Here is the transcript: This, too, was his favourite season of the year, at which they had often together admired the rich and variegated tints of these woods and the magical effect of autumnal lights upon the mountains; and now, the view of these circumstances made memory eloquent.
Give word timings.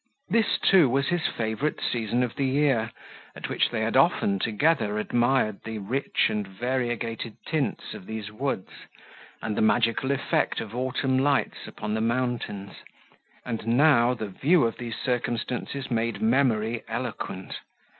This, 0.29 0.57
too, 0.57 0.89
was 0.89 1.09
his 1.09 1.27
favourite 1.27 1.79
season 1.79 2.23
of 2.23 2.35
the 2.35 2.47
year, 2.47 2.89
at 3.35 3.49
which 3.49 3.69
they 3.69 3.81
had 3.81 3.95
often 3.95 4.39
together 4.39 4.97
admired 4.97 5.61
the 5.63 5.77
rich 5.77 6.27
and 6.27 6.47
variegated 6.47 7.37
tints 7.45 7.93
of 7.93 8.07
these 8.07 8.31
woods 8.31 8.71
and 9.43 9.55
the 9.55 9.61
magical 9.61 10.09
effect 10.09 10.59
of 10.59 10.73
autumnal 10.73 11.23
lights 11.23 11.67
upon 11.67 11.93
the 11.93 12.01
mountains; 12.01 12.77
and 13.45 13.67
now, 13.67 14.15
the 14.15 14.25
view 14.29 14.63
of 14.63 14.77
these 14.79 14.97
circumstances 14.97 15.91
made 15.91 16.19
memory 16.19 16.83
eloquent. 16.87 17.59